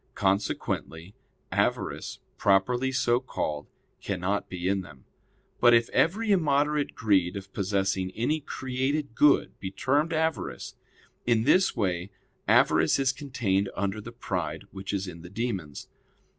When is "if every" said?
5.75-6.31